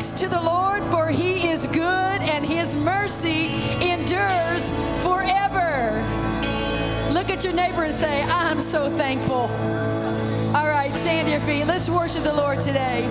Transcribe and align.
thanks 0.00 0.18
to 0.18 0.28
the 0.30 0.40
Lord, 0.40 0.82
for 0.86 1.08
he 1.08 1.46
is 1.46 1.66
good 1.66 1.76
and 2.22 2.42
his 2.42 2.74
mercy 2.74 3.48
endures 3.82 4.70
forever. 5.04 5.92
Look 7.12 7.28
at 7.28 7.44
your 7.44 7.52
neighbor 7.52 7.82
and 7.82 7.92
say, 7.92 8.22
I'm 8.22 8.60
so 8.60 8.88
thankful. 8.88 9.50
All 10.56 10.68
right, 10.68 10.90
stand 10.94 11.26
to 11.26 11.32
your 11.32 11.42
feet. 11.42 11.66
Let's 11.66 11.90
worship 11.90 12.22
the 12.22 12.32
Lord 12.32 12.60
today. 12.60 13.04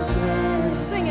Sing. 0.00 1.07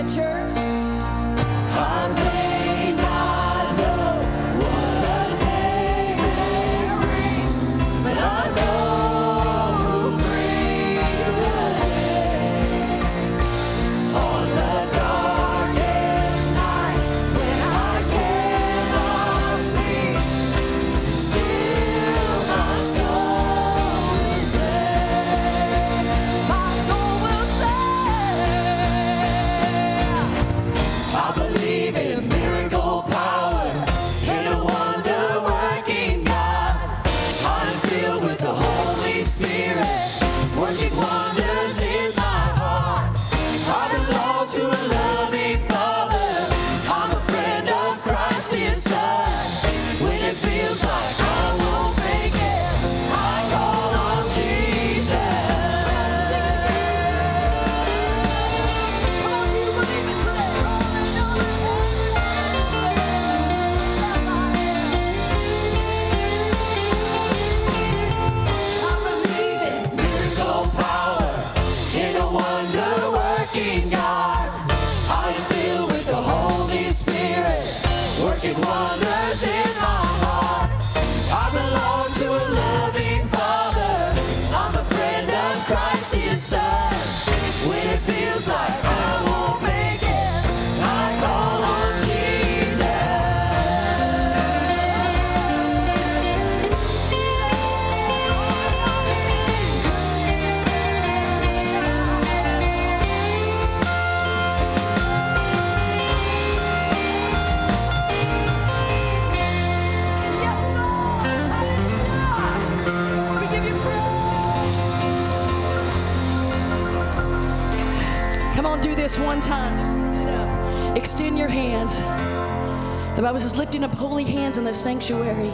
Bible 123.28 123.42
says, 123.42 123.58
lifting 123.58 123.84
up 123.84 123.92
holy 123.92 124.24
hands 124.24 124.58
in 124.58 124.64
the 124.64 124.74
sanctuary. 124.74 125.52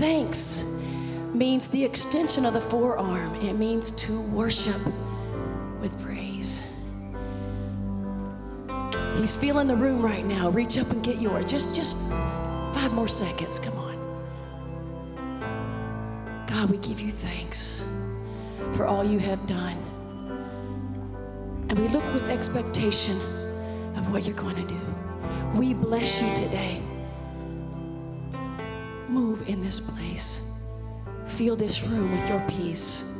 Thanks 0.00 0.82
means 1.32 1.68
the 1.68 1.84
extension 1.84 2.44
of 2.44 2.52
the 2.52 2.60
forearm, 2.60 3.32
it 3.36 3.52
means 3.52 3.92
to 3.92 4.20
worship 4.22 4.84
with 5.80 5.96
praise. 6.02 6.66
He's 9.14 9.36
feeling 9.36 9.68
the 9.68 9.76
room 9.76 10.02
right 10.02 10.26
now. 10.26 10.50
Reach 10.50 10.78
up 10.78 10.90
and 10.90 11.00
get 11.00 11.20
yours. 11.20 11.44
Just, 11.44 11.76
just 11.76 11.96
five 12.74 12.92
more 12.92 13.06
seconds. 13.06 13.60
Come 13.60 13.78
on. 13.78 13.94
God, 16.48 16.72
we 16.72 16.78
give 16.78 17.00
you 17.00 17.12
thanks 17.12 17.88
for 18.72 18.84
all 18.84 19.04
you 19.04 19.20
have 19.20 19.46
done. 19.46 19.78
And 21.68 21.78
we 21.78 21.86
look 21.86 22.02
with 22.12 22.28
expectation 22.28 23.16
of 23.94 24.12
what 24.12 24.26
you're 24.26 24.34
going 24.34 24.56
to 24.56 24.66
do. 24.66 24.80
We 25.54 25.72
bless 25.72 26.20
you 26.20 26.34
today. 26.34 26.82
Move 29.16 29.48
in 29.48 29.62
this 29.62 29.80
place. 29.80 30.42
Fill 31.24 31.56
this 31.56 31.84
room 31.84 32.12
with 32.12 32.28
your 32.28 32.40
peace. 32.40 33.10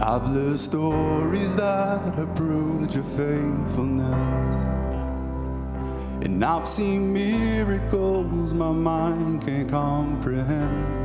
I've 0.00 0.28
lived 0.28 0.60
stories 0.60 1.56
that 1.56 2.14
have 2.14 2.32
proved 2.36 2.94
your 2.94 3.02
faithfulness. 3.02 4.50
And 6.24 6.44
I've 6.44 6.68
seen 6.68 7.12
miracles 7.12 8.54
my 8.54 8.70
mind 8.70 9.44
can't 9.44 9.68
comprehend. 9.68 11.01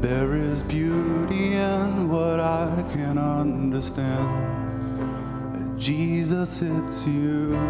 There 0.00 0.34
is 0.34 0.62
beauty 0.62 1.56
in 1.56 2.08
what 2.08 2.40
I 2.40 2.84
can 2.90 3.18
understand. 3.18 4.26
Jesus, 5.78 6.62
it's 6.62 7.06
you. 7.06 7.60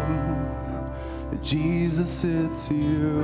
Jesus, 1.43 2.23
it's 2.23 2.71
you. 2.71 3.23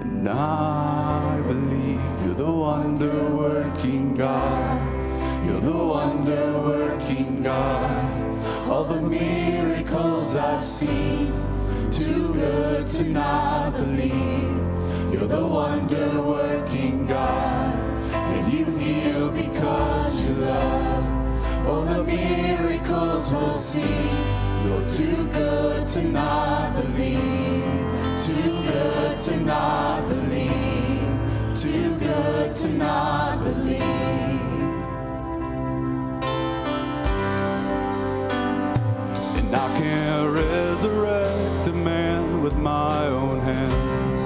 And 0.00 0.28
I 0.28 1.40
believe 1.46 2.00
you're 2.24 2.34
the 2.34 2.50
wonder 2.50 3.36
working 3.36 4.16
God. 4.16 5.46
You're 5.46 5.60
the 5.60 5.76
wonder 5.76 6.58
working 6.58 7.40
God. 7.40 8.68
All 8.68 8.82
the 8.82 9.00
miracles 9.00 10.34
I've 10.34 10.64
seen, 10.64 11.32
too 11.92 12.32
good 12.34 12.88
to 12.88 13.04
not 13.04 13.74
believe. 13.74 14.58
You're 15.12 15.28
the 15.28 15.46
wonder 15.46 16.20
working 16.20 16.49
miracles 22.90 23.32
we'll 23.32 23.54
see. 23.54 24.10
You're 24.64 24.88
too 24.88 25.26
good 25.28 25.86
to 25.88 26.02
not 26.02 26.74
believe. 26.74 28.20
Too 28.20 28.62
good 28.62 29.18
to 29.18 29.36
not 29.40 30.08
believe. 30.08 31.56
Too 31.56 31.98
good 31.98 32.52
to 32.54 32.68
not 32.68 33.42
believe. 33.42 33.80
And 39.38 39.54
I 39.54 39.78
can't 39.78 40.32
resurrect 40.32 41.68
a 41.68 41.72
man 41.72 42.42
with 42.42 42.56
my 42.56 43.06
own 43.06 43.40
hands. 43.40 44.20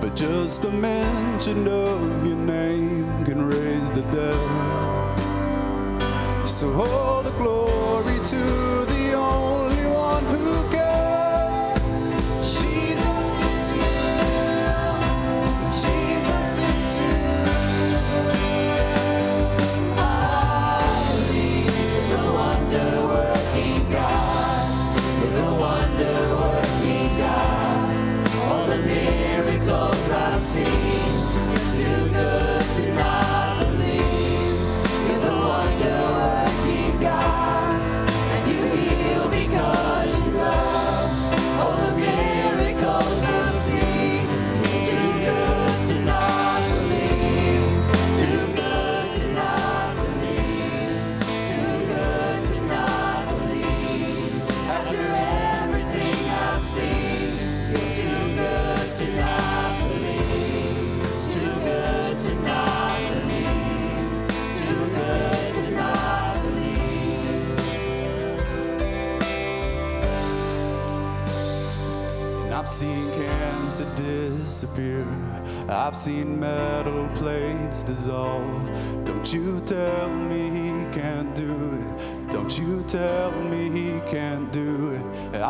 But 0.00 0.16
just 0.16 0.62
the 0.62 0.70
mention 0.70 1.68
of 1.68 2.26
your 2.26 2.36
name 2.36 3.24
can 3.24 3.46
raise 3.46 3.92
the 3.92 4.02
dead. 4.02 4.71
So 6.44 6.72
all 6.82 7.22
the 7.22 7.30
glory 7.32 8.18
to 8.18 8.81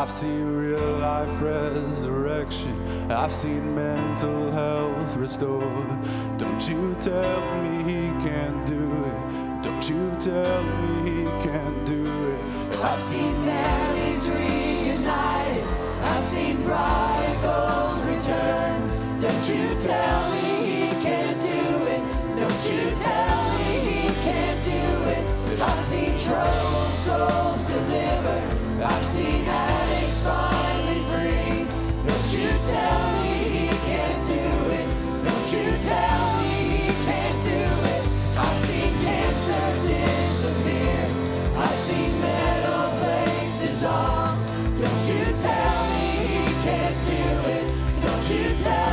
I've 0.03 0.11
seen 0.11 0.57
real 0.57 0.99
life 0.99 1.41
resurrection. 1.41 2.77
I've 3.09 3.33
seen 3.33 3.73
mental 3.73 4.51
health 4.51 5.17
restored. 5.17 5.97
Don't 6.39 6.69
you 6.69 6.97
tell 7.01 7.63
me 7.63 7.85
he 7.85 8.09
can't 8.19 8.67
do 8.67 9.05
it. 9.05 9.63
Don't 9.63 9.89
you 9.89 10.11
tell 10.19 10.65
me 10.65 11.09
he 11.09 11.25
can't 11.47 11.87
do 11.87 12.05
it. 12.05 12.81
I've 12.83 12.99
seen 12.99 13.33
families 13.47 14.29
reunited. 14.29 15.69
I've 16.03 16.25
seen 16.25 16.57
prodigals 16.65 18.05
return. 18.09 18.81
Don't 19.21 19.49
you 19.49 19.79
tell 19.79 20.31
me 20.33 20.67
he 20.67 20.88
can't 21.01 21.41
do 21.41 21.87
it. 21.95 22.03
Don't 22.41 22.62
you 22.73 22.91
tell 22.91 23.59
me 23.59 23.79
he 23.79 24.09
can't 24.25 24.65
do 24.65 24.73
it. 25.15 25.61
I've 25.62 25.79
seen 25.79 26.19
troubled 26.19 26.91
souls 26.91 27.69
delivered. 27.69 28.62
I've 28.85 29.07
seen 29.07 29.45
addicts 29.47 30.23
finally 30.25 31.03
free. 31.12 31.66
Don't 32.05 32.29
you 32.35 32.49
tell 32.73 33.23
me 33.23 33.35
he 33.55 33.68
can't 33.87 34.27
do 34.27 34.42
it. 34.75 34.87
Don't 35.23 35.53
you 35.53 35.79
tell 35.79 36.42
me 36.42 36.55
he 36.83 36.92
can't 37.07 37.45
do 37.45 37.62
it. 37.95 38.03
I've 38.37 38.59
seen 38.59 38.92
cancer 39.01 39.66
disappear. 39.87 41.07
I've 41.59 41.79
seen 41.79 42.21
metal 42.21 42.90
plates 42.99 43.61
dissolve. 43.61 44.38
Don't 44.81 45.03
you 45.07 45.25
tell 45.47 45.81
me 45.95 46.07
he 46.27 46.45
can't 46.66 46.99
do 47.07 47.23
it. 47.51 47.64
Don't 48.03 48.31
you 48.31 48.55
tell 48.64 48.91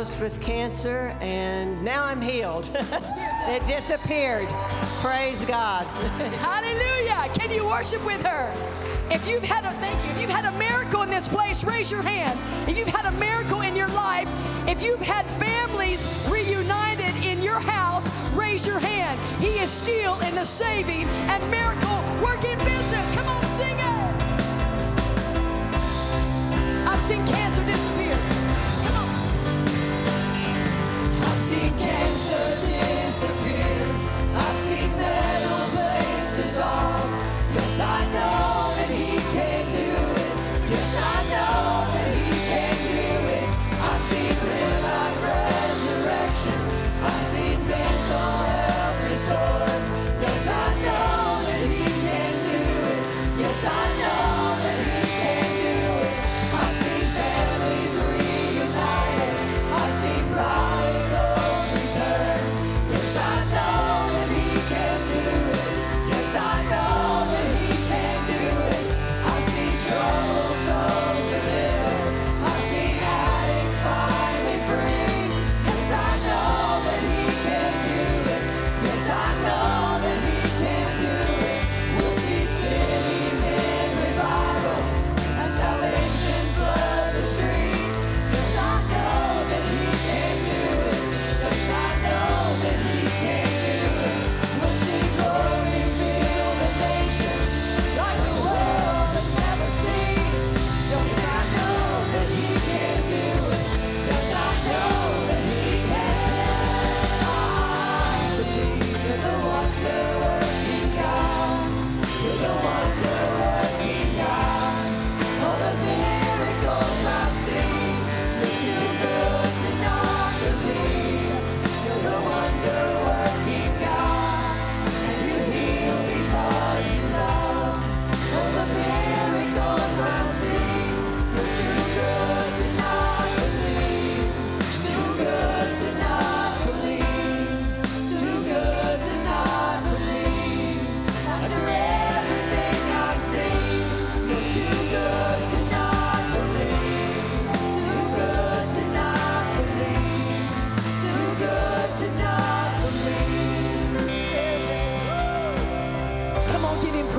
diagnosed 0.00 0.20
with 0.22 0.40
cancer 0.40 1.14
and 1.20 1.84
now 1.84 2.04
I'm 2.04 2.22
healed. 2.22 2.70
it 2.74 3.66
disappeared. 3.66 4.48
Praise 5.02 5.44
God. 5.44 5.84
Hallelujah. 6.40 7.30
Can 7.34 7.50
you 7.50 7.66
worship 7.66 8.02
with 8.06 8.24
her? 8.24 8.50
If 9.10 9.28
you've 9.28 9.42
had 9.42 9.66
a 9.66 9.72
thank 9.72 10.02
you, 10.02 10.10
if 10.10 10.18
you've 10.18 10.30
had 10.30 10.46
a 10.46 10.52
miracle 10.58 11.02
in 11.02 11.10
this 11.10 11.28
place, 11.28 11.64
raise 11.64 11.90
your 11.90 12.00
hand. 12.00 12.38
If 12.66 12.78
you've 12.78 12.88
had 12.88 13.04
a 13.04 13.10
miracle 13.18 13.60
in 13.60 13.76
your 13.76 13.88
life, 13.88 14.26
if 14.66 14.82
you've 14.82 15.02
had 15.02 15.26
families 15.26 16.06
reunited 16.30 17.14
in 17.22 17.42
your 17.42 17.60
house, 17.60 18.08
raise 18.32 18.66
your 18.66 18.78
hand. 18.78 19.20
He 19.38 19.58
is 19.58 19.70
still 19.70 20.18
in 20.20 20.34
the 20.34 20.44
saving 20.44 21.04
and 21.28 21.50
miracle 21.50 22.00
working 22.22 22.56
business. 22.64 23.10
Come 23.14 23.26
on, 23.26 23.44
sing 23.44 23.76
it. 23.78 24.10
I've 26.88 27.00
seen 27.00 27.26
cancer 27.26 27.62
disappear. 27.66 28.39
Seen 31.40 31.72
cancer 31.78 32.50
disappear. 32.66 33.86
I've 34.36 34.58
seen 34.58 34.90
metal. 34.98 35.70
Yes, 37.54 37.80
I 37.80 38.04
know 38.12 38.74
that 38.76 38.90
he 38.90 39.16
can 39.32 39.64
do 39.72 39.88
it. 40.20 40.34
Yes, 40.70 41.00
I 41.00 41.16
know 41.32 41.88
that 41.94 42.14
he 42.14 42.28
can 42.50 42.76
do 42.92 43.06
it. 43.38 43.48
I've 43.88 44.02
seen 44.02 44.36
real 44.44 44.76
resurrection. 45.24 46.60
I've 47.08 47.26
seen 47.32 47.58
mental 47.66 48.28
health 48.44 49.08
restored. 49.08 49.59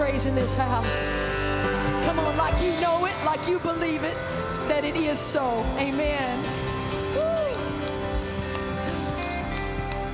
In 0.02 0.34
this 0.34 0.56
house. 0.56 1.10
Come 2.06 2.20
on, 2.20 2.36
like 2.36 2.60
you 2.62 2.72
know 2.82 3.06
it, 3.06 3.14
like 3.24 3.48
you 3.48 3.60
believe 3.60 4.04
it, 4.04 4.16
that 4.68 4.84
it 4.84 4.96
is 4.96 5.20
so. 5.20 5.64
Amen. 5.78 6.38
Woo. 7.14 7.22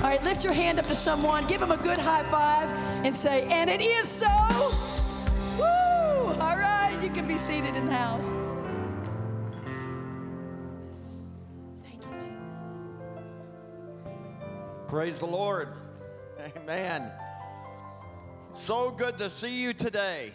All 0.03 0.09
right, 0.09 0.21
lift 0.25 0.43
your 0.43 0.51
hand 0.51 0.77
up 0.77 0.85
to 0.87 0.95
someone, 0.95 1.47
give 1.47 1.61
them 1.61 1.71
a 1.71 1.77
good 1.77 1.97
high 1.97 2.23
five, 2.23 2.69
and 3.05 3.15
say, 3.15 3.47
and 3.49 3.69
it 3.69 3.81
is 3.81 4.09
so. 4.09 4.27
Woo! 5.57 5.63
All 5.63 6.57
right, 6.57 6.97
you 7.01 7.09
can 7.09 7.25
be 7.25 7.37
seated 7.37 7.77
in 7.77 7.85
the 7.85 7.95
house. 7.95 8.31
Thank 11.83 12.03
you, 12.03 12.13
Jesus. 12.19 12.75
Praise 14.89 15.19
the 15.19 15.27
Lord. 15.27 15.69
Amen. 16.57 17.09
So 18.53 18.91
good 18.91 19.17
to 19.19 19.29
see 19.29 19.61
you 19.61 19.73
today. 19.73 20.31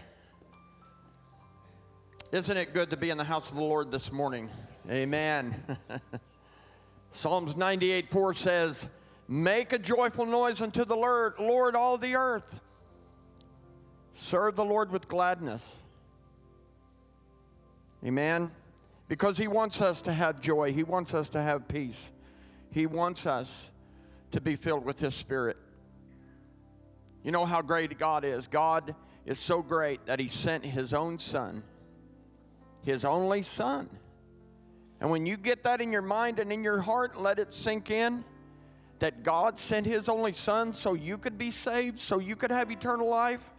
Isn't 2.30 2.56
it 2.56 2.72
good 2.72 2.90
to 2.90 2.96
be 2.96 3.10
in 3.10 3.18
the 3.18 3.24
house 3.24 3.50
of 3.50 3.56
the 3.56 3.62
Lord 3.62 3.90
this 3.90 4.12
morning? 4.12 4.48
Amen. 4.88 5.62
Psalms 7.10 7.56
98 7.56 8.10
4 8.10 8.34
says, 8.34 8.88
Make 9.28 9.72
a 9.72 9.78
joyful 9.78 10.26
noise 10.26 10.62
unto 10.62 10.84
the 10.84 10.96
Lord, 10.96 11.34
Lord, 11.38 11.76
all 11.76 11.98
the 11.98 12.14
earth. 12.14 12.60
Serve 14.12 14.56
the 14.56 14.64
Lord 14.64 14.90
with 14.90 15.08
gladness. 15.08 15.76
Amen. 18.04 18.50
Because 19.08 19.36
He 19.36 19.48
wants 19.48 19.80
us 19.80 20.00
to 20.02 20.12
have 20.12 20.40
joy, 20.40 20.72
He 20.72 20.84
wants 20.84 21.12
us 21.14 21.28
to 21.30 21.42
have 21.42 21.68
peace, 21.68 22.10
He 22.70 22.86
wants 22.86 23.26
us 23.26 23.70
to 24.30 24.40
be 24.40 24.56
filled 24.56 24.84
with 24.84 25.00
His 25.00 25.14
Spirit. 25.14 25.56
You 27.22 27.30
know 27.30 27.44
how 27.44 27.62
great 27.62 27.98
God 27.98 28.24
is. 28.24 28.48
God 28.48 28.94
is 29.26 29.38
so 29.38 29.62
great 29.62 30.04
that 30.06 30.18
He 30.18 30.28
sent 30.28 30.64
His 30.64 30.92
own 30.92 31.18
Son, 31.18 31.62
His 32.82 33.04
only 33.04 33.42
Son. 33.42 33.88
And 35.00 35.10
when 35.10 35.26
you 35.26 35.36
get 35.36 35.64
that 35.64 35.80
in 35.80 35.92
your 35.92 36.02
mind 36.02 36.38
and 36.38 36.52
in 36.52 36.62
your 36.62 36.80
heart, 36.80 37.20
let 37.20 37.38
it 37.38 37.52
sink 37.52 37.90
in 37.90 38.24
that 38.98 39.24
God 39.24 39.58
sent 39.58 39.86
His 39.86 40.08
only 40.08 40.32
Son 40.32 40.72
so 40.72 40.94
you 40.94 41.18
could 41.18 41.36
be 41.36 41.50
saved, 41.50 41.98
so 41.98 42.18
you 42.18 42.36
could 42.36 42.52
have 42.52 42.70
eternal 42.70 43.08
life. 43.08 43.50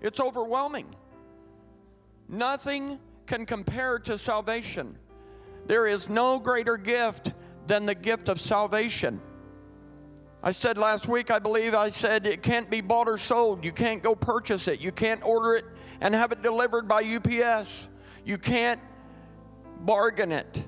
It's 0.00 0.20
overwhelming. 0.20 0.94
Nothing 2.28 3.00
can 3.26 3.46
compare 3.46 3.98
to 4.00 4.18
salvation. 4.18 4.96
There 5.66 5.86
is 5.86 6.08
no 6.08 6.38
greater 6.38 6.76
gift 6.76 7.32
than 7.66 7.86
the 7.86 7.94
gift 7.94 8.28
of 8.28 8.38
salvation. 8.40 9.20
I 10.46 10.50
said 10.50 10.76
last 10.76 11.08
week, 11.08 11.30
I 11.30 11.38
believe, 11.38 11.72
I 11.72 11.88
said 11.88 12.26
it 12.26 12.42
can't 12.42 12.68
be 12.68 12.82
bought 12.82 13.08
or 13.08 13.16
sold. 13.16 13.64
You 13.64 13.72
can't 13.72 14.02
go 14.02 14.14
purchase 14.14 14.68
it. 14.68 14.78
You 14.78 14.92
can't 14.92 15.24
order 15.24 15.54
it 15.54 15.64
and 16.02 16.14
have 16.14 16.32
it 16.32 16.42
delivered 16.42 16.86
by 16.86 17.02
UPS. 17.02 17.88
You 18.26 18.36
can't 18.36 18.78
bargain 19.80 20.32
it. 20.32 20.62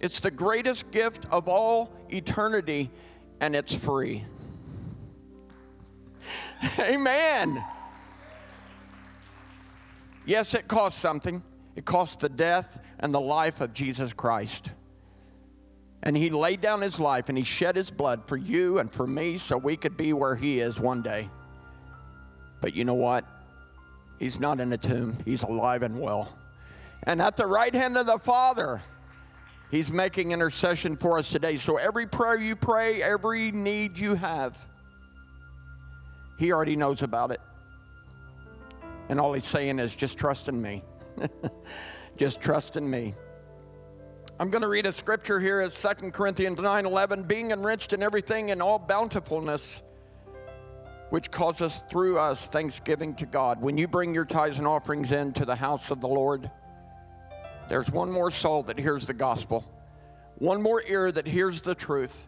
It's 0.00 0.20
the 0.20 0.30
greatest 0.30 0.90
gift 0.90 1.26
of 1.30 1.46
all 1.46 1.94
eternity, 2.08 2.90
and 3.38 3.54
it's 3.54 3.74
free. 3.74 4.24
Amen. 6.78 7.62
Yes, 10.24 10.54
it 10.54 10.68
costs 10.68 10.98
something. 10.98 11.42
It 11.74 11.84
cost 11.84 12.20
the 12.20 12.30
death 12.30 12.82
and 12.98 13.12
the 13.12 13.20
life 13.20 13.60
of 13.60 13.74
Jesus 13.74 14.14
Christ. 14.14 14.70
And 16.06 16.16
he 16.16 16.30
laid 16.30 16.60
down 16.60 16.82
his 16.82 17.00
life 17.00 17.28
and 17.28 17.36
he 17.36 17.42
shed 17.42 17.74
his 17.74 17.90
blood 17.90 18.28
for 18.28 18.36
you 18.36 18.78
and 18.78 18.88
for 18.88 19.08
me 19.08 19.38
so 19.38 19.58
we 19.58 19.76
could 19.76 19.96
be 19.96 20.12
where 20.12 20.36
he 20.36 20.60
is 20.60 20.78
one 20.78 21.02
day. 21.02 21.28
But 22.60 22.76
you 22.76 22.84
know 22.84 22.94
what? 22.94 23.24
He's 24.20 24.38
not 24.38 24.60
in 24.60 24.72
a 24.72 24.78
tomb, 24.78 25.18
he's 25.24 25.42
alive 25.42 25.82
and 25.82 26.00
well. 26.00 26.32
And 27.02 27.20
at 27.20 27.36
the 27.36 27.48
right 27.48 27.74
hand 27.74 27.98
of 27.98 28.06
the 28.06 28.20
Father, 28.20 28.80
he's 29.72 29.90
making 29.90 30.30
intercession 30.30 30.96
for 30.96 31.18
us 31.18 31.28
today. 31.28 31.56
So 31.56 31.76
every 31.76 32.06
prayer 32.06 32.38
you 32.38 32.54
pray, 32.54 33.02
every 33.02 33.50
need 33.50 33.98
you 33.98 34.14
have, 34.14 34.56
he 36.38 36.52
already 36.52 36.76
knows 36.76 37.02
about 37.02 37.32
it. 37.32 37.40
And 39.08 39.18
all 39.18 39.32
he's 39.32 39.44
saying 39.44 39.80
is 39.80 39.96
just 39.96 40.18
trust 40.18 40.48
in 40.48 40.62
me. 40.62 40.84
just 42.16 42.40
trust 42.40 42.76
in 42.76 42.88
me. 42.88 43.16
I'm 44.38 44.50
going 44.50 44.60
to 44.60 44.68
read 44.68 44.84
a 44.84 44.92
scripture 44.92 45.40
here 45.40 45.60
as 45.60 45.80
2 45.80 46.10
Corinthians 46.10 46.60
9 46.60 46.84
11, 46.84 47.22
being 47.22 47.52
enriched 47.52 47.94
in 47.94 48.02
everything 48.02 48.50
in 48.50 48.60
all 48.60 48.78
bountifulness, 48.78 49.82
which 51.08 51.30
causes 51.30 51.82
through 51.90 52.18
us 52.18 52.46
thanksgiving 52.48 53.14
to 53.14 53.24
God. 53.24 53.62
When 53.62 53.78
you 53.78 53.88
bring 53.88 54.12
your 54.12 54.26
tithes 54.26 54.58
and 54.58 54.66
offerings 54.66 55.12
into 55.12 55.46
the 55.46 55.56
house 55.56 55.90
of 55.90 56.02
the 56.02 56.08
Lord, 56.08 56.50
there's 57.70 57.90
one 57.90 58.12
more 58.12 58.30
soul 58.30 58.62
that 58.64 58.78
hears 58.78 59.06
the 59.06 59.14
gospel, 59.14 59.64
one 60.36 60.60
more 60.60 60.82
ear 60.86 61.10
that 61.10 61.26
hears 61.26 61.62
the 61.62 61.74
truth, 61.74 62.26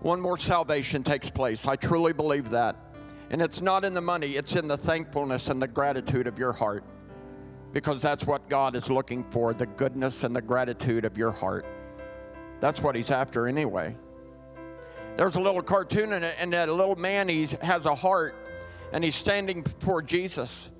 one 0.00 0.20
more 0.20 0.36
salvation 0.36 1.04
takes 1.04 1.30
place. 1.30 1.64
I 1.68 1.76
truly 1.76 2.12
believe 2.12 2.50
that. 2.50 2.74
And 3.30 3.40
it's 3.40 3.62
not 3.62 3.84
in 3.84 3.94
the 3.94 4.00
money, 4.00 4.32
it's 4.32 4.56
in 4.56 4.66
the 4.66 4.76
thankfulness 4.76 5.48
and 5.48 5.62
the 5.62 5.68
gratitude 5.68 6.26
of 6.26 6.40
your 6.40 6.52
heart. 6.52 6.82
Because 7.74 8.00
that's 8.00 8.26
what 8.26 8.48
God 8.48 8.74
is 8.76 8.88
looking 8.88 9.24
for 9.24 9.52
the 9.52 9.66
goodness 9.66 10.24
and 10.24 10.34
the 10.34 10.40
gratitude 10.40 11.04
of 11.04 11.18
your 11.18 11.32
heart. 11.32 11.66
That's 12.60 12.80
what 12.80 12.94
He's 12.94 13.10
after 13.10 13.46
anyway. 13.46 13.94
There's 15.16 15.36
a 15.36 15.40
little 15.40 15.62
cartoon 15.62 16.12
in 16.12 16.24
it, 16.24 16.36
and 16.38 16.52
that 16.52 16.68
little 16.68 16.96
man 16.96 17.28
he 17.28 17.46
has 17.62 17.86
a 17.86 17.94
heart, 17.94 18.34
and 18.92 19.04
he's 19.04 19.14
standing 19.14 19.62
before 19.62 20.02
Jesus. 20.02 20.70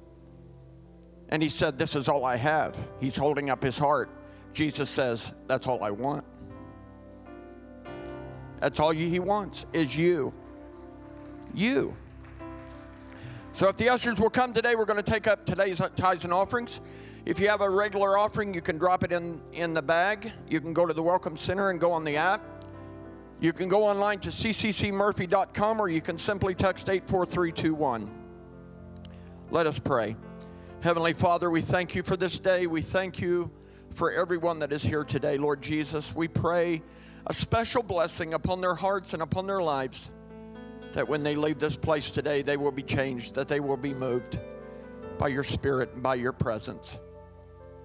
And 1.28 1.42
he 1.42 1.48
said, 1.48 1.78
This 1.78 1.94
is 1.94 2.08
all 2.08 2.24
I 2.24 2.36
have. 2.36 2.76
He's 3.00 3.16
holding 3.16 3.48
up 3.48 3.62
his 3.62 3.78
heart. 3.78 4.10
Jesus 4.52 4.90
says, 4.90 5.32
That's 5.46 5.66
all 5.66 5.82
I 5.84 5.90
want. 5.90 6.24
That's 8.60 8.80
all 8.80 8.90
he 8.90 9.20
wants 9.20 9.66
is 9.72 9.96
you. 9.96 10.32
You. 11.52 11.96
So 13.54 13.68
if 13.68 13.76
the 13.76 13.88
ushers 13.88 14.18
will 14.18 14.30
come 14.30 14.52
today, 14.52 14.74
we're 14.74 14.84
going 14.84 15.02
to 15.02 15.10
take 15.10 15.28
up 15.28 15.46
today's 15.46 15.80
tithes 15.94 16.24
and 16.24 16.32
offerings. 16.32 16.80
If 17.24 17.38
you 17.38 17.48
have 17.48 17.60
a 17.60 17.70
regular 17.70 18.18
offering, 18.18 18.52
you 18.52 18.60
can 18.60 18.78
drop 18.78 19.04
it 19.04 19.12
in, 19.12 19.40
in 19.52 19.74
the 19.74 19.80
bag. 19.80 20.32
You 20.48 20.60
can 20.60 20.72
go 20.72 20.84
to 20.86 20.92
the 20.92 21.04
Welcome 21.04 21.36
Center 21.36 21.70
and 21.70 21.78
go 21.78 21.92
on 21.92 22.02
the 22.02 22.16
app. 22.16 22.42
You 23.40 23.52
can 23.52 23.68
go 23.68 23.84
online 23.84 24.18
to 24.20 24.30
cccmurphy.com 24.30 25.80
or 25.80 25.88
you 25.88 26.00
can 26.00 26.18
simply 26.18 26.56
text 26.56 26.88
84321. 26.88 28.10
Let 29.52 29.68
us 29.68 29.78
pray. 29.78 30.16
Heavenly 30.80 31.12
Father, 31.12 31.48
we 31.48 31.60
thank 31.60 31.94
you 31.94 32.02
for 32.02 32.16
this 32.16 32.40
day. 32.40 32.66
We 32.66 32.82
thank 32.82 33.20
you 33.20 33.52
for 33.90 34.10
everyone 34.10 34.58
that 34.58 34.72
is 34.72 34.82
here 34.82 35.04
today, 35.04 35.38
Lord 35.38 35.62
Jesus. 35.62 36.12
We 36.12 36.26
pray 36.26 36.82
a 37.28 37.32
special 37.32 37.84
blessing 37.84 38.34
upon 38.34 38.60
their 38.60 38.74
hearts 38.74 39.14
and 39.14 39.22
upon 39.22 39.46
their 39.46 39.62
lives 39.62 40.10
that 40.94 41.08
when 41.08 41.24
they 41.24 41.34
leave 41.34 41.58
this 41.58 41.76
place 41.76 42.10
today, 42.10 42.42
they 42.42 42.56
will 42.56 42.72
be 42.72 42.82
changed, 42.82 43.34
that 43.34 43.48
they 43.48 43.60
will 43.60 43.76
be 43.76 43.92
moved 43.92 44.38
by 45.18 45.28
your 45.28 45.42
Spirit 45.42 45.92
and 45.92 46.02
by 46.02 46.14
your 46.14 46.32
presence. 46.32 46.98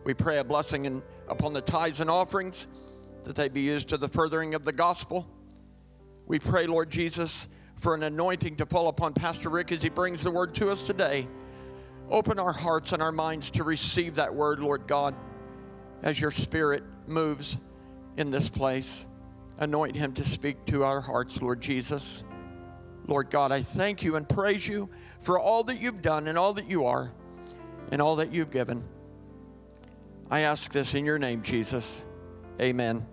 We 0.04 0.14
pray 0.14 0.38
a 0.38 0.44
blessing 0.44 0.86
in, 0.86 1.04
upon 1.28 1.54
the 1.54 1.62
tithes 1.62 2.02
and 2.02 2.10
offerings, 2.10 2.68
that 3.24 3.36
they 3.36 3.50
be 3.50 3.62
used 3.62 3.90
to 3.90 3.98
the 3.98 4.08
furthering 4.08 4.54
of 4.54 4.64
the 4.64 4.72
gospel. 4.72 5.28
We 6.28 6.38
pray, 6.38 6.68
Lord 6.68 6.92
Jesus, 6.92 7.48
for 7.76 7.96
an 7.96 8.04
anointing 8.04 8.58
to 8.58 8.68
fall 8.68 8.88
upon 8.88 9.14
Pastor 9.14 9.50
Rick 9.50 9.72
as 9.72 9.82
he 9.82 9.90
brings 9.90 10.22
the 10.22 10.32
word 10.32 10.54
to 10.56 10.70
us 10.70 10.84
today. 10.84 11.28
Open 12.12 12.38
our 12.38 12.54
hearts 12.54 12.94
and 12.94 13.02
our 13.02 13.12
minds 13.12 13.50
to 13.52 13.64
receive 13.64 14.16
that 14.16 14.36
word, 14.36 14.60
Lord 14.60 14.86
God, 14.86 15.16
as 16.04 16.22
your 16.22 16.32
Spirit 16.32 16.84
moves 17.08 17.58
in 18.18 18.30
this 18.30 18.50
place. 18.50 19.08
Anoint 19.58 19.96
him 19.96 20.14
to 20.14 20.24
speak 20.24 20.64
to 20.66 20.84
our 20.84 21.02
hearts, 21.02 21.42
Lord 21.42 21.60
Jesus. 21.60 22.24
Lord 23.10 23.30
God, 23.30 23.52
I 23.52 23.62
thank 23.62 24.04
you 24.04 24.16
and 24.16 24.30
praise 24.30 24.68
you 24.68 24.90
for 25.20 25.40
all 25.40 25.64
that 25.64 25.82
you've 25.82 26.02
done 26.02 26.28
and 26.28 26.38
all 26.38 26.54
that 26.54 26.70
you 26.70 26.86
are 26.86 27.12
and 27.92 28.02
all 28.02 28.18
that 28.18 28.32
you've 28.32 28.52
given. 28.52 28.84
I 30.30 30.42
ask 30.42 30.72
this 30.72 30.94
in 30.94 31.06
your 31.06 31.18
name, 31.18 31.42
Jesus. 31.42 32.06
Amen. 32.62 33.06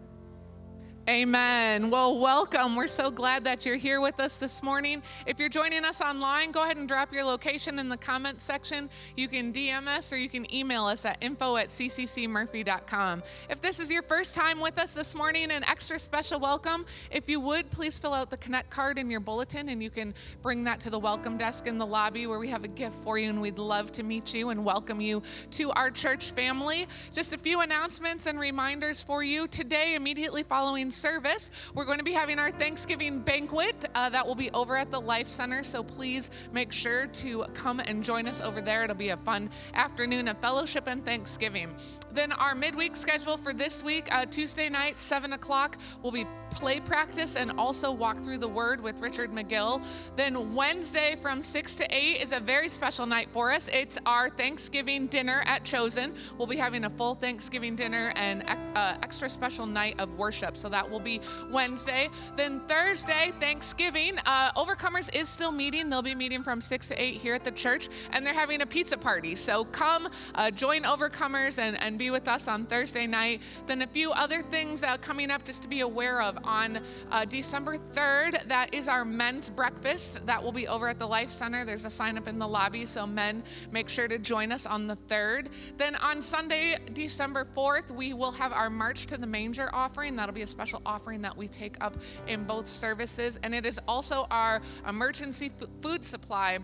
Amen. 1.09 1.89
Well, 1.89 2.19
welcome. 2.19 2.75
We're 2.75 2.89
so 2.89 3.13
glad 3.13 3.45
that 3.45 3.65
you're 3.65 3.77
here 3.77 4.01
with 4.01 4.19
us 4.19 4.39
this 4.39 4.61
morning. 4.61 5.05
If 5.25 5.39
you're 5.39 5.49
joining 5.49 5.85
us 5.85 6.01
online, 6.01 6.51
go 6.51 6.65
ahead 6.65 6.79
and 6.79 6.89
drop 6.89 7.13
your 7.13 7.23
location 7.23 7.79
in 7.79 7.89
the 7.89 7.97
comments 7.97 8.43
section. 8.43 8.91
You 9.17 9.29
can 9.29 9.53
DM 9.53 9.87
us 9.87 10.13
or 10.13 10.17
you 10.17 10.29
can 10.29 10.53
email 10.53 10.85
us 10.85 11.05
at 11.05 11.19
info 11.21 11.59
at 11.59 11.69
cccmurphy.com. 11.69 13.23
If 13.49 13.63
this 13.63 13.79
is 13.79 13.89
your 13.89 14.03
first 14.03 14.35
time 14.35 14.59
with 14.59 14.81
us 14.81 14.95
this 14.95 15.15
morning, 15.15 15.53
an 15.53 15.63
extra 15.69 15.97
special 15.97 16.41
welcome. 16.41 16.85
If 17.13 17.29
you 17.29 17.39
would, 17.39 17.71
please 17.71 18.01
fill 18.01 18.13
out 18.13 18.29
the 18.29 18.39
Connect 18.39 18.69
card 18.71 18.99
in 18.99 19.09
your 19.09 19.21
bulletin 19.21 19.69
and 19.69 19.81
you 19.81 19.91
can 19.91 20.13
bring 20.43 20.65
that 20.65 20.81
to 20.81 20.91
the 20.91 20.99
welcome 20.99 21.37
desk 21.37 21.69
in 21.69 21.79
the 21.79 21.87
lobby 21.87 22.27
where 22.27 22.41
we 22.41 22.49
have 22.49 22.65
a 22.65 22.69
gift 22.69 22.97
for 22.97 23.17
you 23.17 23.31
and 23.31 23.41
we'd 23.41 23.61
love 23.61 23.93
to 23.93 24.03
meet 24.03 24.35
you 24.35 24.49
and 24.49 24.65
welcome 24.65 25.01
you 25.01 25.23
to 25.53 25.71
our 25.71 25.93
church 25.93 26.33
family. 26.33 26.89
Just 27.13 27.33
a 27.33 27.39
few 27.39 27.61
announcements 27.61 28.27
and 28.27 28.41
reminders 28.41 29.05
for 29.05 29.23
you. 29.23 29.47
Today, 29.47 29.95
immediately 29.95 30.43
following 30.43 30.91
service, 30.97 31.51
we're 31.75 31.85
going 31.85 31.99
to 31.99 32.05
be 32.05 32.13
having 32.13 32.39
our 32.39 32.51
Thanksgiving 32.51 33.21
banquet 33.21 33.85
uh, 33.95 34.09
that 34.11 34.27
will 34.27 34.35
be 34.35 34.51
over 34.51 34.77
at 34.77 34.91
the 34.91 35.01
Life 35.01 35.29
Center. 35.29 35.63
So 35.63 35.83
please 35.83 36.31
make 36.53 36.73
sure 36.73 37.07
to 37.07 37.45
come 37.55 37.81
and 37.81 38.03
join 38.03 38.27
us 38.27 38.41
over 38.41 38.61
there. 38.61 38.85
It'll 38.85 38.97
be 38.97 39.11
a 39.11 39.17
fun 39.19 39.51
afternoon 39.75 40.29
of 40.29 40.39
fellowship 40.39 40.87
and 40.87 41.05
Thanksgiving. 41.05 41.75
Then 42.13 42.33
our 42.33 42.55
midweek 42.55 42.97
schedule 42.97 43.37
for 43.37 43.53
this 43.53 43.85
week, 43.85 44.09
uh, 44.11 44.25
Tuesday 44.27 44.69
night, 44.69 44.99
7 44.99 45.35
o'clock, 45.35 45.77
will 46.03 46.13
be 46.13 46.27
play 46.57 46.81
practice 46.81 47.37
and 47.37 47.53
also 47.59 47.93
walk 47.93 48.19
through 48.19 48.39
the 48.39 48.49
Word 48.49 48.81
with 48.81 49.03
Richard 49.03 49.31
McGill. 49.31 49.85
Then 50.17 50.55
Wednesday 50.55 51.15
from 51.21 51.43
6 51.43 51.77
to 51.77 51.95
8 51.95 52.23
is 52.23 52.33
a 52.33 52.41
very 52.41 52.71
special 52.71 53.05
night 53.05 53.29
for 53.31 53.53
us. 53.53 53.69
It's 53.69 53.99
our 54.07 54.31
Thanksgiving 54.31 55.07
dinner 55.07 55.43
at 55.45 55.65
Chosen. 55.65 56.15
We'll 56.39 56.47
be 56.47 56.57
having 56.57 56.85
a 56.85 56.91
full 56.91 57.15
Thanksgiving 57.15 57.77
dinner 57.77 58.11
and 58.17 58.43
uh, 58.75 58.97
extra 59.03 59.29
special 59.29 59.67
night 59.67 59.97
of 60.01 60.15
worship. 60.15 60.57
So 60.57 60.71
that 60.71 60.91
will 60.91 60.99
be 60.99 61.21
Wednesday. 61.51 62.09
Then 62.37 62.61
Thursday, 62.61 63.35
Thanksgiving, 63.39 64.19
uh, 64.25 64.53
Overcomers 64.53 65.15
is 65.15 65.29
still 65.29 65.53
meeting. 65.53 65.91
They'll 65.91 66.01
be 66.01 66.15
meeting 66.15 66.43
from 66.43 66.63
6 66.63 66.89
to 66.89 67.03
8 67.03 67.21
here 67.21 67.35
at 67.35 67.45
the 67.45 67.51
church, 67.51 67.91
and 68.13 68.27
they're 68.27 68.33
having 68.33 68.63
a 68.63 68.67
pizza 68.67 68.97
party. 68.97 69.35
So 69.35 69.67
come 69.67 70.09
uh, 70.35 70.51
join 70.51 70.85
Overcomers 70.85 71.59
and, 71.59 71.79
and 71.83 71.99
be 71.99 72.11
with 72.11 72.27
us 72.29 72.49
on 72.49 72.65
Thursday 72.65 73.07
night. 73.07 73.43
Then 73.67 73.83
a 73.83 73.87
few 73.87 74.11
other 74.13 74.43
things 74.43 74.83
uh, 74.83 74.97
coming 74.97 75.31
up 75.31 75.45
just 75.45 75.63
to 75.63 75.69
be 75.69 75.81
aware 75.81 76.23
of 76.23 76.46
on 76.47 76.79
uh, 77.11 77.25
December 77.25 77.77
3rd. 77.77 78.47
That 78.49 78.73
is 78.73 78.89
our 78.89 79.05
men's 79.05 79.51
breakfast. 79.51 80.25
That 80.27 80.43
will 80.43 80.53
be 80.53 80.69
over 80.69 80.89
at 80.89 80.99
the 80.99 81.07
Life 81.07 81.31
Center. 81.31 81.65
There's 81.65 81.85
a 81.85 81.91
sign 81.91 82.17
up 82.17 82.29
in 82.29 82.39
the 82.39 82.47
lobby, 82.47 82.87
so 82.87 83.07
men, 83.07 83.43
make 83.73 83.89
sure 83.89 84.09
to 84.09 84.19
join 84.19 84.53
us 84.53 84.67
on 84.67 84.87
the 84.87 84.97
3rd. 84.97 85.49
Then 85.77 85.97
on 85.97 86.23
Sunday, 86.23 86.79
December 86.93 87.47
4th, 87.57 87.91
we 87.91 88.15
will 88.15 88.33
have 88.33 88.53
our 88.53 88.71
March 88.71 89.07
to 89.07 89.17
the 89.17 89.27
Manger 89.27 89.69
offering. 89.73 90.17
That'll 90.17 90.35
be 90.35 90.43
a 90.43 90.47
special 90.47 90.81
offering 90.87 91.23
that 91.23 91.37
we 91.37 91.49
take 91.49 91.77
up 91.83 91.97
in 92.27 92.45
both 92.45 92.67
services. 92.67 93.39
And 93.43 93.55
it 93.55 93.67
is 93.67 93.81
also 93.89 94.27
our 94.31 94.61
emergency 94.87 95.51
food 95.81 96.05
supply 96.05 96.59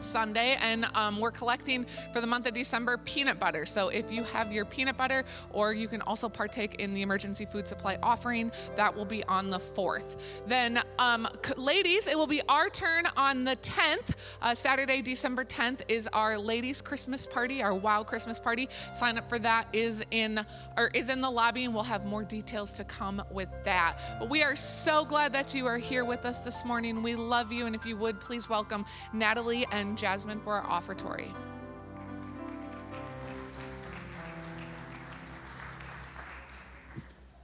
Sunday, 0.00 0.56
and 0.60 0.86
um, 0.94 1.20
we're 1.20 1.30
collecting 1.30 1.86
for 2.12 2.20
the 2.20 2.26
month 2.26 2.46
of 2.46 2.54
December 2.54 2.96
peanut 2.98 3.38
butter. 3.38 3.66
So 3.66 3.88
if 3.88 4.10
you 4.10 4.24
have 4.24 4.52
your 4.52 4.64
peanut 4.64 4.96
butter, 4.96 5.24
or 5.52 5.72
you 5.72 5.88
can 5.88 6.02
also 6.02 6.28
partake 6.28 6.76
in 6.76 6.94
the 6.94 7.02
emergency 7.02 7.44
food 7.44 7.66
supply 7.66 7.98
offering, 8.02 8.52
that 8.76 8.94
will 8.94 9.04
be 9.04 9.24
on 9.24 9.50
the 9.50 9.58
4th. 9.58 10.20
Then, 10.46 10.82
um, 10.98 11.28
ladies, 11.56 12.06
it 12.06 12.16
will 12.16 12.26
be 12.26 12.42
our 12.48 12.68
turn 12.68 13.06
on 13.16 13.44
the 13.44 13.56
10th. 13.56 14.14
Uh, 14.42 14.54
Saturday, 14.54 15.02
December 15.02 15.44
10th 15.44 15.80
is 15.88 16.08
our 16.12 16.38
ladies' 16.38 16.80
Christmas 16.80 17.26
party, 17.26 17.62
our 17.62 17.74
Wow 17.74 18.02
Christmas 18.02 18.38
party. 18.38 18.68
Sign 18.92 19.18
up 19.18 19.28
for 19.28 19.38
that 19.38 19.66
is 19.72 20.02
in 20.10 20.44
or 20.76 20.88
is 20.94 21.08
in 21.08 21.20
the 21.20 21.30
lobby, 21.30 21.64
and 21.64 21.74
we'll 21.74 21.82
have 21.82 22.04
more 22.04 22.24
details 22.24 22.72
to 22.74 22.84
come 22.84 23.22
with 23.30 23.48
that. 23.64 23.98
But 24.18 24.30
we 24.30 24.42
are 24.42 24.56
so 24.56 25.04
glad 25.04 25.32
that 25.32 25.54
you 25.54 25.66
are 25.66 25.78
here 25.78 26.04
with 26.04 26.24
us 26.24 26.40
this 26.40 26.64
morning. 26.64 27.02
We 27.02 27.14
love 27.14 27.52
you, 27.52 27.66
and 27.66 27.74
if 27.74 27.84
you 27.84 27.96
would 27.96 28.20
please 28.20 28.48
welcome 28.48 28.84
Natalie 29.12 29.66
and 29.72 29.89
and 29.90 29.98
Jasmine 29.98 30.40
for 30.40 30.54
our 30.54 30.62
offertory. 30.80 31.26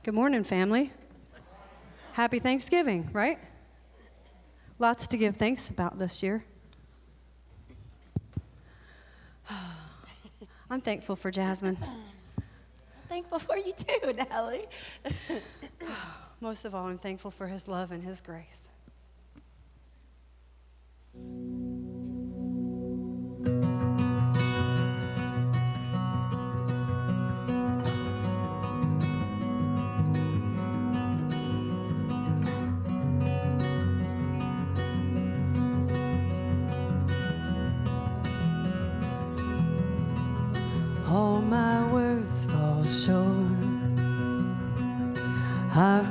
Good 0.05 0.15
morning, 0.15 0.45
family. 0.45 0.93
Happy 2.13 2.39
Thanksgiving, 2.39 3.11
right? 3.13 3.41
Lots 4.79 5.09
to 5.09 5.17
give 5.17 5.37
thanks 5.37 5.71
about 5.71 5.99
this 5.99 6.23
year. 6.23 6.45
I'm 10.71 10.81
thankful 10.81 11.17
for 11.17 11.33
Jasmine. 11.33 11.79
thankful 13.09 13.41
for 13.41 13.57
you 13.57 13.73
too, 13.73 14.13
Natalie. 14.13 14.67
Most 16.41 16.65
of 16.65 16.77
all, 16.77 16.87
I'm 16.87 16.99
thankful 16.99 17.33
for 17.33 17.49
his 17.49 17.67
love 17.67 17.91
and 17.91 18.05
his 18.05 18.21
grace. 18.21 18.71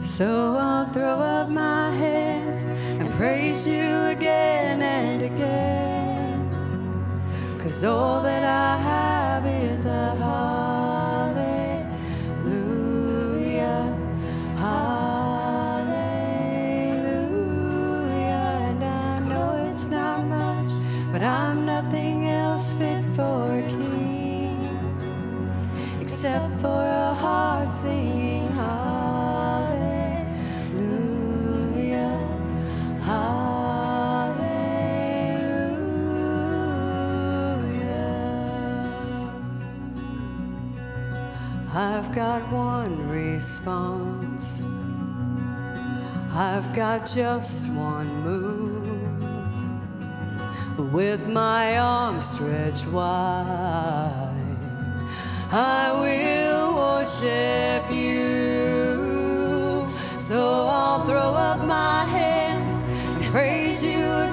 So 0.00 0.56
I'll 0.58 0.86
throw 0.86 1.20
up 1.20 1.50
my 1.50 1.90
hands 1.90 2.64
and 2.64 3.10
praise 3.12 3.68
you 3.68 4.06
again 4.06 4.80
and 4.80 5.22
again. 5.22 6.50
Cause 7.58 7.84
all 7.84 8.22
that 8.22 8.42
I 8.42 8.78
have 8.78 9.44
is 9.44 9.84
a 9.84 10.14
hallelujah. 10.16 11.84
Hallelujah. 14.56 15.20
And 18.70 18.82
I 18.82 19.20
know 19.20 19.68
it's 19.70 19.90
not 19.90 20.24
much, 20.24 20.70
but 21.12 21.22
I'm 21.22 21.66
nothing 21.66 22.26
else 22.26 22.74
fit 22.74 23.04
for 23.14 23.58
a 23.58 23.62
king 23.68 24.66
except 26.00 26.50
for 26.62 26.82
a 26.82 27.14
heart 27.14 27.74
singing 27.74 28.19
I've 42.10 42.16
got 42.16 42.42
one 42.52 43.08
response. 43.08 44.64
I've 46.34 46.74
got 46.74 47.06
just 47.06 47.70
one 47.70 48.08
move. 48.24 49.22
With 50.92 51.28
my 51.28 51.78
arms 51.78 52.28
stretched 52.28 52.88
wide, 52.88 54.34
I 55.52 55.92
will 56.02 56.74
worship 56.74 57.88
you. 57.92 59.86
So 60.18 60.66
I'll 60.68 61.06
throw 61.06 61.32
up 61.36 61.64
my 61.64 62.04
hands 62.06 62.82
and 62.82 63.24
praise 63.26 63.86
you 63.86 64.29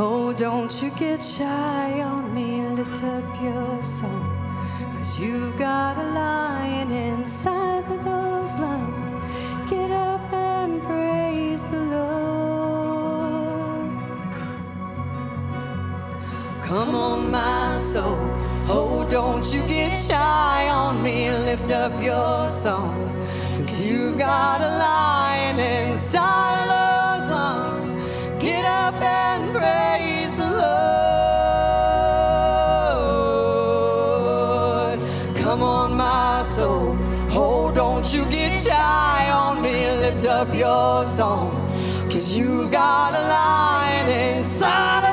Oh, 0.00 0.32
don't 0.32 0.80
you 0.80 0.90
get 0.90 1.24
shy 1.24 2.02
on 2.02 2.32
me, 2.32 2.62
lift 2.68 3.02
up 3.02 3.42
your 3.42 3.82
song. 3.82 4.30
Cause 4.94 5.18
you've 5.18 5.58
got 5.58 5.98
a 5.98 6.12
lion 6.12 6.92
inside 6.92 7.82
of 7.90 8.04
those 8.04 8.56
lungs. 8.60 9.18
Get 9.68 9.90
up 9.90 10.32
and 10.32 10.80
praise 10.84 11.68
the 11.72 11.80
Lord. 11.80 12.30
Come 16.62 16.94
on, 16.94 17.32
my 17.32 17.78
soul. 17.78 18.18
Oh, 18.68 19.04
don't 19.10 19.52
you 19.52 19.66
get 19.66 19.96
shy 19.96 20.68
on 20.68 21.02
me, 21.02 21.28
lift 21.28 21.72
up 21.72 22.00
your 22.00 22.48
song. 22.48 22.94
Cause 23.56 23.84
you've 23.84 24.16
got 24.16 24.60
a 24.60 24.78
lion 24.78 25.58
inside 25.58 26.37
lift 40.08 40.26
up 40.26 40.54
your 40.54 41.04
song. 41.04 41.50
Cause 42.10 42.34
you've 42.34 42.72
got 42.72 43.14
a 43.14 43.20
lion 43.28 44.08
inside 44.08 45.07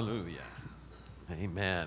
Hallelujah. 0.00 0.38
Amen. 1.30 1.86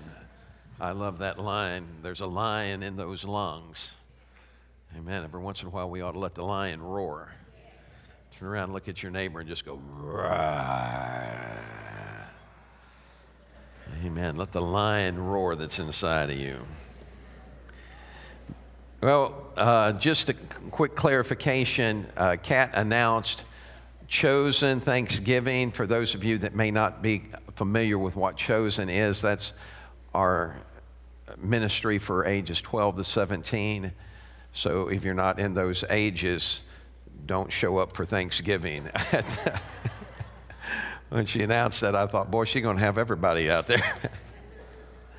I 0.80 0.92
love 0.92 1.18
that 1.18 1.36
line. 1.36 1.84
There's 2.00 2.20
a 2.20 2.26
lion 2.26 2.84
in 2.84 2.94
those 2.94 3.24
lungs. 3.24 3.90
Amen. 4.96 5.24
Every 5.24 5.40
once 5.40 5.62
in 5.62 5.66
a 5.66 5.70
while, 5.70 5.90
we 5.90 6.00
ought 6.00 6.12
to 6.12 6.20
let 6.20 6.36
the 6.36 6.44
lion 6.44 6.80
roar. 6.80 7.32
Turn 8.38 8.46
around, 8.50 8.72
look 8.72 8.86
at 8.86 9.02
your 9.02 9.10
neighbor, 9.10 9.40
and 9.40 9.48
just 9.48 9.64
go, 9.64 9.80
"Roar." 9.96 10.30
Amen. 14.04 14.36
Let 14.36 14.52
the 14.52 14.62
lion 14.62 15.18
roar 15.18 15.56
that's 15.56 15.80
inside 15.80 16.30
of 16.30 16.36
you. 16.36 16.60
Well, 19.00 19.50
uh, 19.56 19.90
just 19.94 20.28
a 20.28 20.34
quick 20.70 20.94
clarification. 20.94 22.06
Uh, 22.16 22.36
Kat 22.40 22.70
announced 22.74 23.42
Chosen 24.06 24.78
Thanksgiving. 24.78 25.72
For 25.72 25.84
those 25.84 26.14
of 26.14 26.22
you 26.22 26.38
that 26.38 26.54
may 26.54 26.70
not 26.70 27.02
be 27.02 27.24
familiar 27.56 27.98
with 27.98 28.16
what 28.16 28.36
Chosen 28.36 28.88
is, 28.88 29.20
that's 29.20 29.52
our 30.14 30.56
ministry 31.38 31.98
for 31.98 32.24
ages 32.24 32.60
12 32.62 32.96
to 32.98 33.04
17. 33.04 33.92
So 34.52 34.88
if 34.88 35.04
you're 35.04 35.14
not 35.14 35.38
in 35.38 35.54
those 35.54 35.84
ages, 35.90 36.60
don't 37.26 37.50
show 37.50 37.78
up 37.78 37.96
for 37.96 38.04
Thanksgiving. 38.04 38.88
when 41.08 41.26
she 41.26 41.42
announced 41.42 41.80
that, 41.80 41.96
I 41.96 42.06
thought, 42.06 42.30
boy, 42.30 42.44
she's 42.44 42.62
going 42.62 42.76
to 42.76 42.82
have 42.82 42.98
everybody 42.98 43.50
out 43.50 43.66
there. 43.66 43.94